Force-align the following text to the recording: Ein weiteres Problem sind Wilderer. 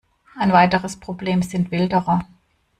Ein 0.35 0.51
weiteres 0.51 0.99
Problem 0.99 1.43
sind 1.43 1.69
Wilderer. 1.69 2.25